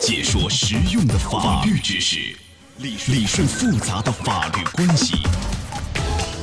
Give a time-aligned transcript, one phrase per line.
[0.00, 2.34] 解说实用的法律知识，
[2.78, 5.14] 理理顺复杂的法律关系，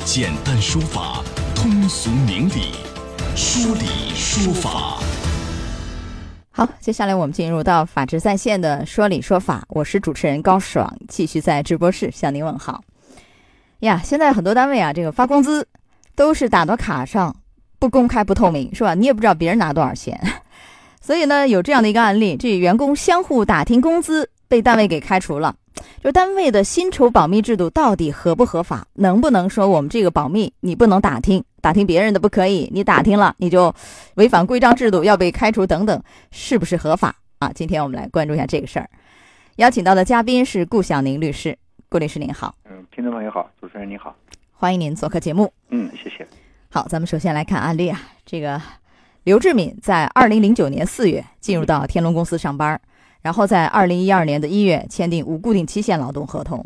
[0.05, 1.23] 简单说法，
[1.55, 2.75] 通俗明理，
[3.35, 4.99] 说理说法。
[6.51, 12.83] 好，接下来我们进入到法治在线的说理说法，我是主持人高爽，继续在直播室向您问好。
[13.79, 15.67] 呀，现在很多单位啊，这个发工资
[16.15, 17.35] 都是打到卡上，
[17.79, 18.93] 不公开不透明，是吧？
[18.93, 20.15] 你也不知道别人拿多少钱。
[21.07, 25.55] 所以呢，有这样的一个案例，这员工相互打听工资，被单位给开除了。
[26.03, 28.85] 就单位的薪酬保密制度到底合不合法？
[28.95, 33.73] 能不能说我们这个保密，你不能打听，打听别人的不可以，你打听了你就
[34.15, 37.49] 违反规章制度，要被开除等等，是不是合法啊？
[37.55, 38.89] 今天我们来关注一下这个事儿。
[39.55, 42.53] 邀请到的嘉宾是顾晓宁律师，顾律师您好。
[42.69, 44.13] 嗯，听众朋友好，主持人你好，
[44.51, 45.49] 欢迎您做客节目。
[45.69, 46.27] 嗯，谢谢。
[46.69, 48.61] 好，咱们首先来看案例啊，这个。
[49.27, 52.79] 刘志敏在二零零九年四月进入到天龙公司上班，
[53.21, 56.65] 然后在二零一二年的一月签订无固定期限劳动合同。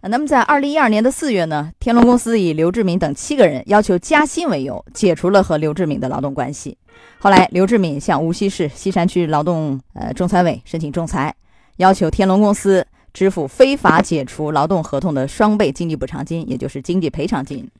[0.00, 6.76] 那么在二零一二年的四月呢，天龙公司以刘志敏等七个人要求加薪为由，解除了和刘志敏的劳动关系。
[7.20, 11.32] 后来，刘志敏向无锡市西山区劳动呃仲裁委申请仲裁，
[11.76, 17.70] 要求天龙公司支付非法解除劳动合同的双倍经济补偿金，也就是经济赔偿金。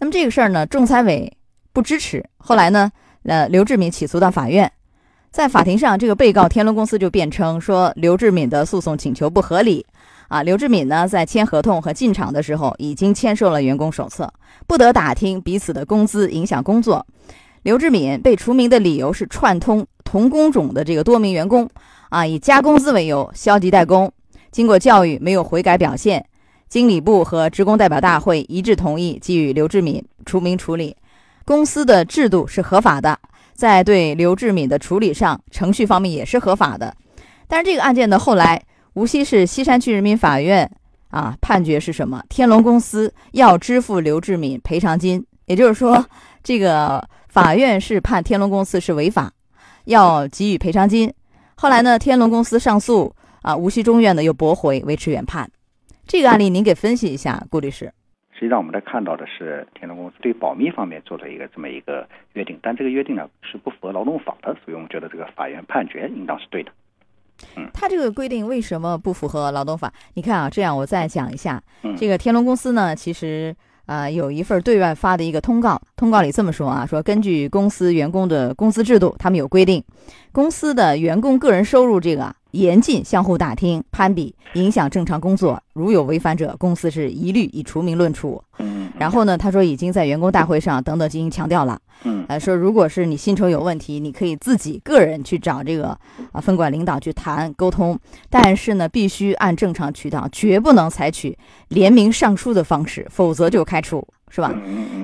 [0.00, 1.34] 那么这个事儿呢，仲裁委
[1.72, 2.22] 不支持。
[2.36, 2.92] 后来呢？
[3.24, 4.70] 呃，刘志敏起诉到法院，
[5.30, 9.84] 在法庭上，这个被告天龙公司就辩称说，刘志敏的诉讼请求不合理。
[10.28, 14.30] 啊，刘志敏呢，在签合同和进场的时候，已经签收了员工手册，
[14.66, 17.06] 不得打听彼此的工资，影响工作。
[17.62, 21.66] 刘志敏被除名的理由是串通同工种的这个多名员工，
[22.10, 24.12] 啊，以加工资为由消极怠工，
[24.50, 26.22] 经过教育没有悔改表现，
[26.68, 30.94] 经理部和职工代表大会一致同意给予刘志敏除名处理。
[31.48, 33.18] 公司的制度是合法的，
[33.54, 36.94] 在对刘志敏的处理上，程序方面也是合法的。
[37.46, 40.70] 但是这个案件呢，后来无锡市西山区人民法院
[41.08, 42.22] 啊判决是什么？
[42.28, 46.04] 天龙公司要支付刘志敏赔偿金，也就是说，
[46.44, 49.32] 这个法院是判天龙公司是违法，
[49.86, 51.10] 要给予赔偿金。
[51.54, 53.10] 后来呢，天龙公司上诉
[53.40, 55.50] 啊，无锡中院呢又驳回，维持原判。
[56.06, 57.90] 这个案例您给分析一下，顾律师。
[58.38, 66.70] 实际上，我们在看到的是天龙公司对保密方面做了一个这么一个约定，但这个约定呢是不符合劳动法的，所以我们觉得这个法院判决应当是对的。
[67.56, 69.92] 嗯，他这个规定为什么不符合劳动法？
[70.14, 71.60] 你看啊，这样我再讲一下，
[71.96, 73.52] 这个天龙公司呢，其实
[73.86, 79.82] 啊有一份对外发的一个通告，通告里这么说啊，说根据公司员工的工资制度，他们有规定，
[80.30, 82.32] 公司的员工个人收入这个。
[82.52, 85.62] 严禁相互打听、攀比，影响正常工作。
[85.74, 88.42] 如有违反者，公司是一律以除名论处。
[88.58, 91.78] 嗯，然后呢，他说已经在员工大会上等等进行强调了。
[92.04, 95.96] 嗯，呃，说如果是你薪酬有问题，你可以自己个人去找这个
[96.32, 97.98] 啊分管领导去谈沟通，
[98.30, 101.36] 但是呢，必须按正常渠道，绝不能采取
[101.68, 104.54] 联名上书的方式，否则就开除，是吧？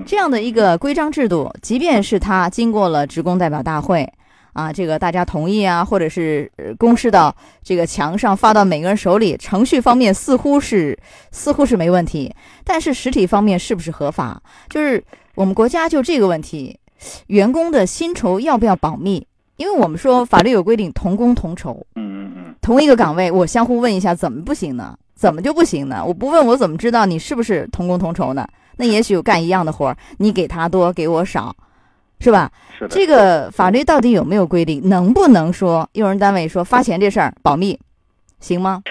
[0.07, 4.11] 这样的一个规章制度，即便是他经过了职工代表大会。
[4.55, 10.99] 啊，这个大家同意啊，或者是公示到这个墙上，发到每个人手里，程序方面似乎是
[11.31, 12.35] 似乎是没问题，
[12.65, 14.41] 但是实体方面是不是合法？
[14.71, 15.05] 就是
[15.35, 16.79] 我们国家就这个问题，
[17.27, 19.27] 员工的薪酬要不要保密？
[19.57, 24.97] 因为我们说法律有规定，同工同酬，嗯嗯嗯，同一个岗位，我相互问一下，怎么不行呢？
[25.15, 26.05] 怎么就不行呢？
[26.05, 28.47] 我不问，我怎么知道你是不是同工同酬呢？
[28.77, 31.55] 那也许干一样的活，你给他多，给我少。
[32.25, 32.51] 是吧？
[32.79, 32.89] 是的。
[32.89, 34.89] 这个法律到底有没有规定？
[34.89, 37.79] 能不能说用人单位说发钱这事儿保密，
[38.41, 38.83] 行吗？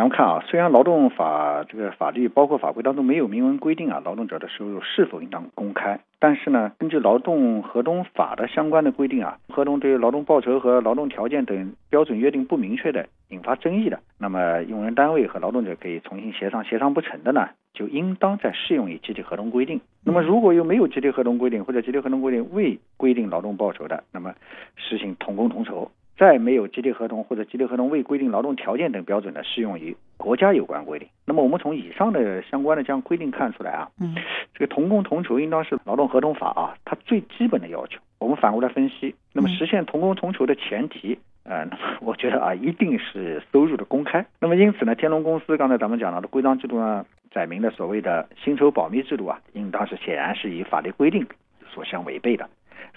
[0.00, 19.82] 咱们看啊，虽然劳动法这个法律包括法规当中没有明文规定啊，劳动者的收入是否应当公开，但是呢，根据劳动合同法的相关的规定啊，合同对于劳动报酬和劳动条件等标准约定不明确的，引发争议的，那么用人单位和劳动者可以重新协商，协商不成的呢，就应当再适用于集体合同规定。
[20.02, 24.32] 那么如果又没有集体合同规定，或者集体合同规定未规定劳动报酬的，那么
[24.76, 25.90] 实行同工同酬。
[26.20, 31.08] 再没有集体合同或者集体合同未规定劳动条件等标准的，适用于国家有关规定。
[31.24, 34.14] 那么我们从以上的相关的这样规定看出来啊，嗯，
[34.52, 37.98] 这个同工同酬应当是劳动合同法啊它最基本的要求。
[38.18, 41.66] 我们反过来分析，那么实现同工同酬的前提，呃，
[42.02, 44.26] 我觉得啊一定是收入的公开。
[44.40, 51.26] 那么因此呢，天龙公司刚才咱们讲到的规章制度呢，载明的所谓的薪酬保密制度啊，应当是显然是与法律规定
[51.72, 52.46] 所相违背的。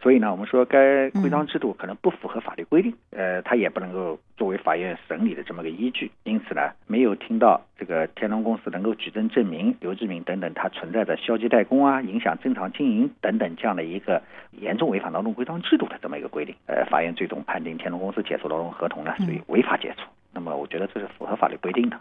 [0.04, 6.12] 所以呢，我们说该规章制度可能不符合法律规定，呃，它也不能够作为法院审理的这么个依据。
[6.26, 14.22] 因此呢，没有听到这个天龙公司能够举证证明刘志明等等他存在着消极怠工啊、影响正常经营等等这样的一个
[14.52, 16.54] 严重违反劳动规章制度的这么一个规定。
[16.66, 20.04] 呃，法院最终判定天龙公司解除劳动合同呢属于违法解除。
[20.34, 21.98] 那么么我觉得这是符合法律规定的。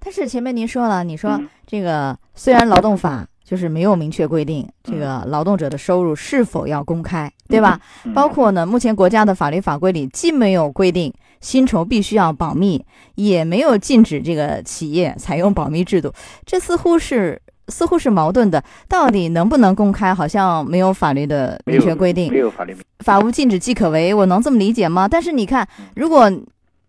[0.00, 7.80] 但是前面您说了，你说嗯这个虽然劳动法就是没有明确规定这个劳动者的收入是否要公开，对吧？
[8.04, 12.84] 嗯包括呢，目前国家的法律法规里既没有规定薪酬必须要保密，
[13.14, 16.12] 也没有禁止这个企业采用保密制度，
[16.44, 18.62] 这似乎是似乎是矛盾的。
[18.88, 22.38] 到底能不能公开，好像没有法律的明确规定没。
[22.38, 25.06] 有法律明法无禁止即可为，我能这么理解吗？
[25.06, 26.28] 但是你看嗯，如果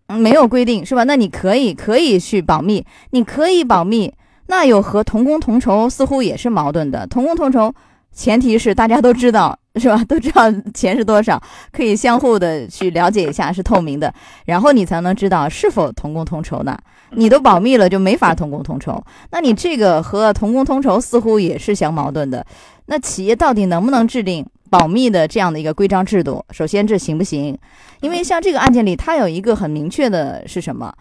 [0.08, 1.04] 嗯没有规定是吧？
[1.04, 4.12] 那你可以可以去保密，你可以保密，
[4.48, 7.06] 那又和同工同酬似乎也是矛盾的。
[7.06, 7.72] 同工同酬，
[8.12, 10.02] 前提是大家都知道是吧？
[10.08, 11.40] 都知道钱是多少，
[11.70, 14.12] 可以相互的去了解一下，是透明的，
[14.46, 16.76] 然后你才能知道是否同工同酬呢。
[17.12, 19.02] 你都保密了，就没法同工同酬。
[19.30, 22.44] 那你这个和同工同酬似乎也是相矛盾的。
[22.86, 26.44] 那企业到底能不能制定保密的这样的一个规章制度？
[26.50, 27.56] 首先，这行不行？
[28.00, 30.92] 因为像这个案件里，它有一个很明确的是什么？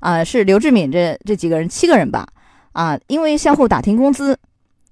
[0.00, 2.26] 啊、是刘志敏这这几个人七个人吧？
[2.74, 4.36] 啊，因为相互打听工资，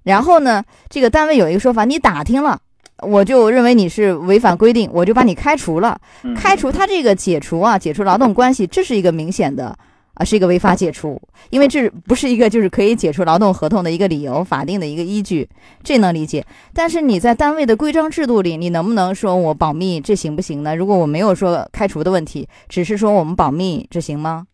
[0.02, 2.58] 然后呢，这个单位有一个说法，你打听了。
[3.02, 6.00] 我就认为你是违反规定，我就把你开除了。
[6.22, 9.76] 嗯开除他这个解除啊，解除劳动关系，这是一个明显的
[10.14, 11.20] 啊，是一个违法解除，
[11.50, 15.48] 因为这不是一个就是可以解除劳动合同的一个理由，法定的一个依据，
[15.82, 16.46] 这能理解。
[16.72, 20.76] 但是你在单位的规章制度里，你能不能说我保密，这行不行呢？
[20.76, 24.46] 如果我没有说开除的问题，只是说我们保密，这行吗？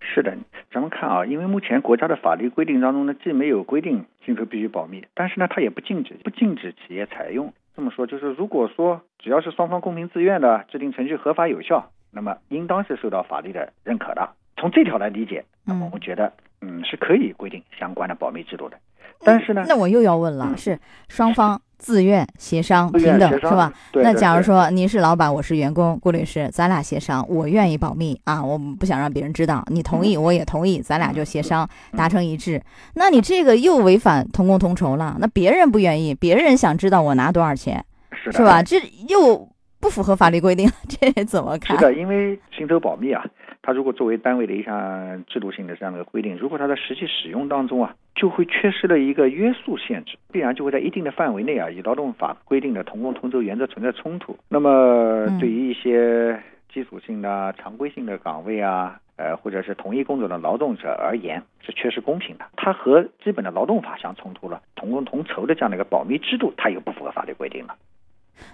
[0.00, 0.36] 是的，
[0.74, 7.52] 咱们看啊，因为目前国家的法律规定当中呢，既没有规定薪酬必须保密，但是呢，它也不禁止不禁止企业采用。
[7.76, 14.28] 这么说就是，如果说只要是双方公平自愿的，制定程序合法有效，那么应当是受到法律的认可的。
[14.56, 18.76] 从这条来理解，那么嗯我觉得，嗯，是可以规定相关的保密制度的。
[19.24, 20.76] 但是呢，那我又要问了，嗯是
[21.08, 23.72] 双方自愿协商平等是吧？
[23.94, 32.62] 那假如说您是老板，我是员工，顾律师，咱俩协商，我愿意保密啊，我不想让别人知道，你同意我也同意，咱俩就协商嗯达成一致。
[32.94, 37.84] 那你这个又违反同工同酬了，那别人不愿意，别人想知道我拿多少钱，
[38.30, 38.62] 是吧？？
[38.62, 39.48] 这又
[39.80, 41.76] 不符合法律规定，这怎么看？
[41.76, 43.22] 是的，因为薪酬保密啊，
[43.66, 54.36] 它如果作为单位的一项制度性的这样的规定，如果它在实际使用当中啊，就会缺失了一个约束限制，必然就会在一定的范围内啊，与劳动法规定的同工同酬原则存在冲突。
[54.50, 56.38] 那么嗯对于一些
[56.70, 62.44] 基础性的、常规性的岗位啊，呃，或者是同一工作的劳动者而言，是缺失公平的。
[62.56, 67.76] 它和基本的劳动法相冲突了，同工同酬的这样的一个保密制度，它又不符合法律规定了。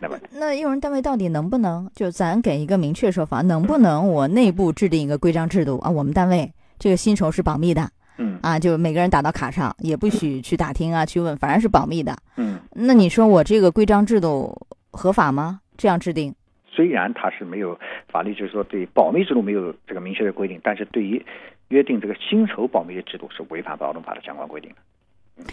[0.01, 5.91] 那么那用人单位到底能不能就咱给一个明确说法，能不能我内部制定一个规章制度啊？
[5.91, 12.17] 我们单位这个薪酬是保密的嗯啊，就每个人打到卡上，也不许去打听啊，去问，反正是保密的。
[12.37, 12.59] 嗯。
[12.73, 15.61] 那你说我这个规章制度合法吗？
[15.77, 16.35] 这样制定？
[16.67, 17.79] 虽然它是没有
[18.09, 21.25] 法律，就是说对保密制度没有这个明确的规定，但是对于
[21.69, 24.77] 约定这个薪酬保密的制度是违反劳动法的相关规定的。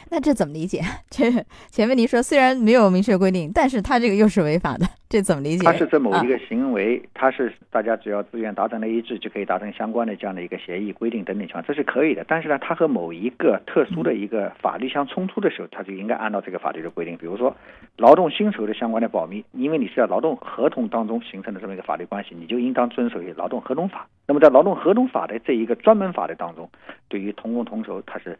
[0.09, 0.81] 那这怎么理解？
[1.09, 1.31] 这
[1.69, 5.65] 前面您说虽然没有明确规定，但是他这个又是违法的，这怎么理解？
[5.65, 12.25] 它是这某啊一个行为，它是大家只要自愿达成了一致，就可以达成相关的这样的一个协议规定等等情况，这是可以的。
[12.27, 17.55] 但是呢，它和某一个特殊的一个法律相冲突的时候，它就应该按照这个法律的规定，比如说
[17.97, 24.07] 劳动薪酬的相关的保密，因为你是在劳动合同当中形成的这么一个法律关系，你就应当遵守于劳动合同法。
[24.27, 26.69] 那么在劳动合同法的这一个专门法的当中，
[27.07, 28.37] 对于同工同酬，它是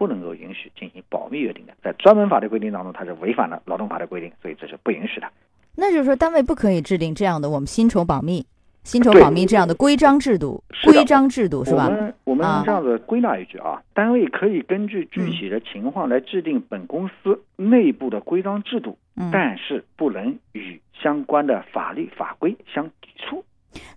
[0.00, 5.26] 不能够允许进行保密约定的，在专门法律规定当中，它是违反了劳动法的规定，所以这是不允许的。
[5.76, 8.42] 那就是说单位不可以制定这样的我们薪酬保密、
[8.82, 11.84] 薪酬保密这样的规章制度、规章制度是吧？
[11.84, 23.44] 我们我们啊这样子归纳一句啊，单位可以根据具体的情况来制定本公司内部的规章制度，嗯，但是不能与相关的法律法规相抵触。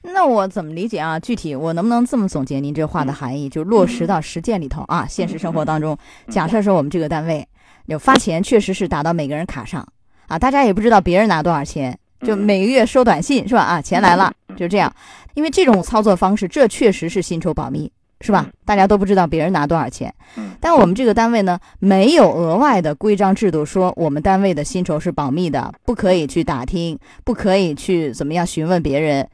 [0.01, 1.19] 那我怎么理解啊？
[1.19, 5.05] 具体我能不能这么总结您这话的含义，就落实到实践里头啊？
[5.07, 5.97] 现实生活当中，
[6.29, 7.47] 假设说我们这个单位
[7.87, 9.85] 有发钱，确实是打到每个人卡上
[10.27, 13.61] 啊，大家也不知道别人拿多少钱，就嗯每个月收短信是吧？
[13.61, 14.93] 啊，钱来了，就这样。
[15.33, 18.47] 因为这种操作方式，这确实是薪酬保密，是吧？
[18.65, 20.13] 大家都不知道别人拿多少钱。
[20.37, 29.27] 嗯但我们这个单位呢，没有额外的规章制度说我们单位的薪酬是保密的，不可以去打听，不可以去怎么样询问别人。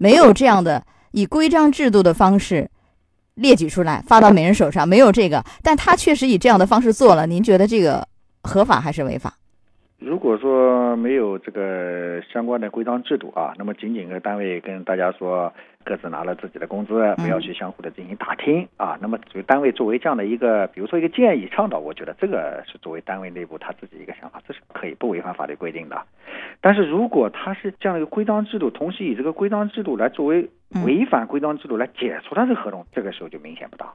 [0.00, 2.70] 没有这样的以规章制度的方式
[3.34, 8.08] 列举出来发到每人手上，没有这个，但他确实以这样的方式做了，您觉得这个
[8.42, 9.34] 合法还是违法？
[9.98, 15.52] 如果说没有这个相关的规章制度啊，那么仅仅跟单位跟大家说，
[15.84, 18.98] 各自拿了自己的工资，不要去相互的进行打听啊。
[19.00, 26.00] 那么，就单位作为这样的一个，比如说一个建议倡导，我觉得这个是作为单位内部他自己一个想法，这是可以不违反法律规定的。
[26.60, 30.48] 但是如果他是这样的一个规章制度，同时以这个规章制度来作为
[30.84, 33.88] 违反规章制度来解除他这个合同，这个时候就明显不当。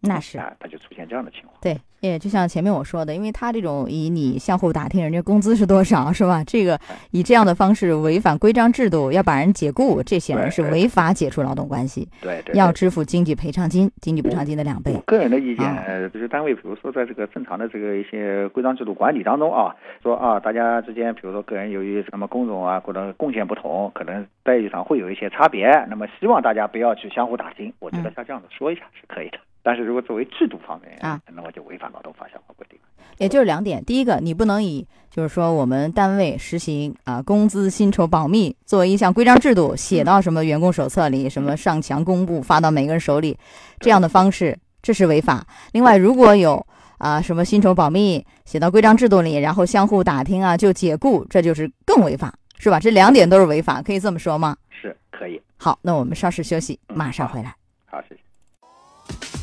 [0.00, 1.52] 那是啊，他就出现这样的情况。
[1.60, 6.42] 对，也就像前面我说的，因为他这种以你相互打听人家工资是多少，是吧？
[6.44, 6.78] 这个
[7.10, 12.08] 以这样的方式违反规章制度，要把人解雇，这显然是违法解除劳动关系。
[12.22, 14.98] 对对，要支付经济赔偿金，经济补偿金的两倍。
[15.06, 27.70] 个人的意见，就是单位，比如说在这个正常的这个一些规章制度管理当中啊，说啊，大家之间，比如说个人由于什么工种啊或者贡献不同，可能待遇上会有一些差别，那么希望大家不要去相互打听。
[27.78, 29.38] 我觉得像这样子说一下是可以的。
[29.62, 32.78] 但是如果作为制度方面啊，那我就违反劳动法相关规定。
[33.18, 43.36] 也就是两点，第一个，你不能以就是说我们单位实行啊工资薪酬保密作为一项规章制度写到什么员工手册里，什么上墙公布发到每个人手里
[43.78, 45.46] 这样的方式，这是违法。
[45.72, 52.80] 另外，如果有啊什么薪酬保密写到规章制度里，然后相互打听啊就解雇，这就是更违法，是吧？
[52.80, 54.56] 这两点都是违法，可以这么说吗？
[54.70, 55.38] 是可以。
[55.58, 57.54] 好，那我们稍事休息，马上回来。
[57.84, 59.39] 好，谢谢。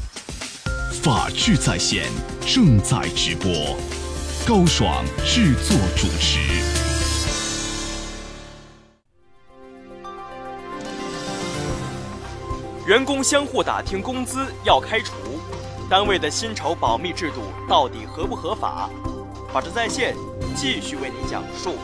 [1.01, 2.05] 法治在线
[2.41, 3.77] 正在直播，
[4.47, 6.39] 高爽制作主持。
[12.87, 15.13] 员工相互打听工资要开除，
[15.89, 18.89] 单位的薪酬保密制度到底合不合法？
[19.53, 20.15] 法治在线
[20.55, 21.75] 继续为您讲述。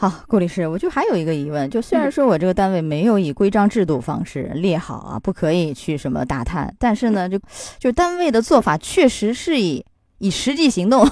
[0.00, 7.38] 好，顾律师，我就还有一个疑问，就虽然说我这个单位没有以规章制度方式列好啊，不可以去什么打探，但是呢，就
[7.78, 9.84] 就单位的做法确实是以
[10.16, 11.06] 以实际行动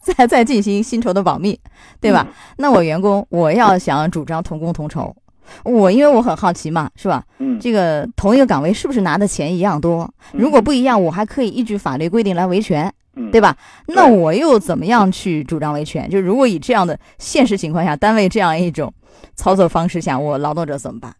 [0.00, 1.60] 在在进行薪酬的保密，
[2.00, 2.26] 对吧？
[2.56, 5.14] 那我员工我要想主张同工同酬，
[5.62, 7.22] 我因为我很好奇嘛，是吧？
[7.40, 10.10] 嗯，这个同一个岗位是不是拿的钱一样多？
[10.32, 12.90] 如果不一样，我还可以依据法律规定来维权。
[13.30, 13.56] 对吧？
[13.88, 16.08] 那我又怎么样去主张维权？
[16.08, 18.92] 就如果以这样的现实情况下，单位这样一种
[19.34, 21.14] 操作方式下，我劳动者怎么办？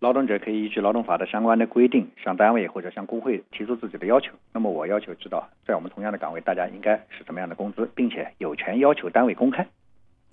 [0.00, 4.30] 劳动者可以依据劳动法的相关的规定，向单位或者向工会提出自己的要求。
[4.52, 9.66] 那么我要求知道，在我们同样的岗位，大家应该是什么样的工资，并且有权要求单位公开。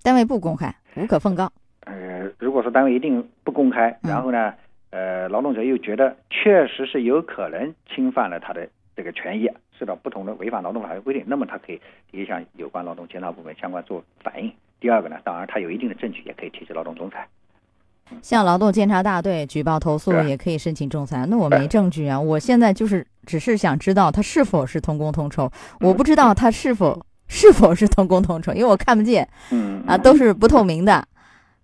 [0.03, 1.49] 单位不公开，无可奉告。
[1.85, 4.53] 呃，如果说单位一定不公开，然后呢，
[4.89, 8.67] 呃，劳动者又觉得确实是有可能侵犯了他的
[8.97, 9.49] 这个权益。
[9.83, 14.49] 受到不同的违反劳动法律规定，那么他可以第一向有关劳动监察部门相关做反映。
[14.79, 17.27] 第二个呢，当然他有一定的证据，也可以提起劳动仲裁。
[18.21, 21.25] 向劳动监察大队举报投诉，也可以申请仲裁。
[21.25, 31.05] 那我没证据啊，我现在就是只是想知道他是否是同工同酬，我不知道他是否是否是同工同酬，因为我看不见，嗯啊，都是不透明的。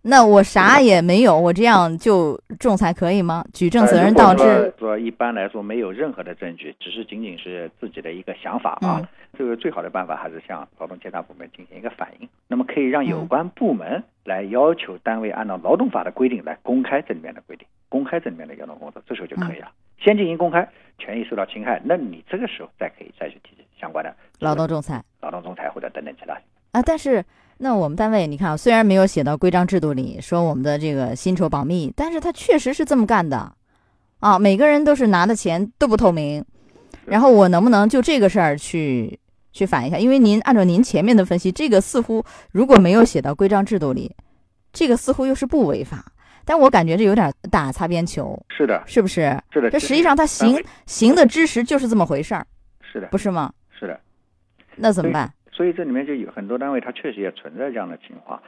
[0.01, 3.43] 那我啥也没有，我这样就仲裁可以吗？
[3.53, 4.73] 举证责任倒置。
[4.79, 9.05] 说一般来说没有任何的证据，只是仅仅是自己的一个想法啊。
[9.37, 19.69] 这个最好的办法还是向劳动监察部门进行一个反映，那么可以让有关部门来要求单位按照劳动法的规定来公开这里面的规定，公开这里面的劳动工作，这时候就可以了。
[19.99, 26.33] 先进行公开，权益受到侵害，那你这个时候再可以再去提起相关的劳动仲裁、劳动仲裁或者等等其他。
[26.71, 27.21] 啊，但是。
[27.61, 33.51] 那我们单位，你看啊，虽然没有写到规章制度里说我们的这个薪酬保密，但是他确实是这么干的，
[34.19, 36.43] 啊，每个人都是拿的钱都不透明，
[37.05, 39.19] 然后我能不能就这个事儿去
[39.51, 39.97] 去反一下？
[39.97, 42.23] 因为您按照您前面的分析，这个似乎
[42.53, 44.15] 如果没有写到规章制度里，
[44.71, 46.13] 这个似乎又是不违法，
[46.45, 49.37] 但我感觉这有点打擦边球，是的，是不是？
[49.51, 52.47] 是的，这实际上他行行的知识就是这么回事儿，
[52.81, 53.51] 是的，不是吗？
[53.77, 53.99] 是的，
[54.77, 55.29] 那怎么办？
[55.59, 58.41] 所以这里面就有很多单位，它确实也存在这样的情况。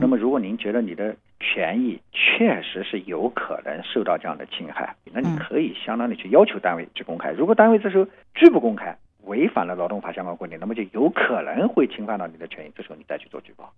[0.00, 7.32] 那么，如果您觉得你的权益确实是有可能受到这样的侵害，那你可以相当的去要求单位去公开。
[7.32, 12.72] 如果单位这时候拒不公开，违反了劳动法相关规定，那么就有可能会侵犯到你的权益。
[12.74, 13.70] 这时候你再去做举报。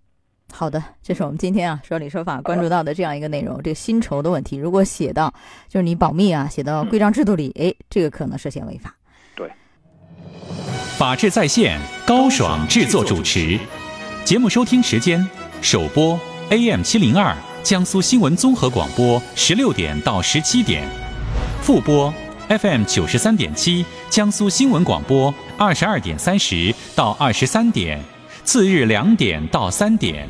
[0.53, 5.35] 好的，这是我们今天啊说理说法关注到的这样一个内容，这个薪酬的问题，如果写到
[5.67, 8.95] 就是你保密啊，写到规章制度里，哎，这个可能涉嫌违法。
[9.35, 9.51] 对
[10.97, 13.59] 法治在线，高爽制作主持。
[14.25, 15.29] 节目收听时间：
[15.61, 16.17] 首播
[16.51, 20.89] AM 七零二江苏新闻综合广播十六点到十七点，
[21.63, 22.15] 复播
[22.49, 28.01] FM 九十三点七江苏新闻广播二十二点三十到二十三点，
[28.45, 30.29] 次日两点到三点。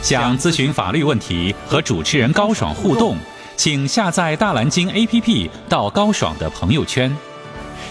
[0.00, 3.18] 想咨询法律问题和主持人高爽互动，
[3.58, 7.14] 请下载大蓝鲸 APP 到高爽的朋友圈，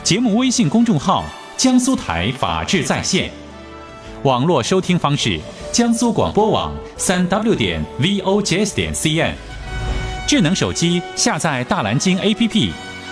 [0.02, 1.24] 节目微信公众号。
[1.56, 3.30] 江苏台法治在线，
[4.24, 5.40] 网络收听方式：
[5.72, 9.34] 江苏广播网三 w 点 vojs 点 cn。
[10.28, 12.72] 智能手机下载大蓝鲸 APP，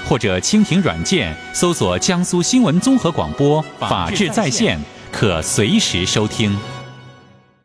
[0.10, 4.80] 或者蜻蜓软件搜索江苏新闻综合广播法治在线，
[5.12, 6.58] 可随时收听。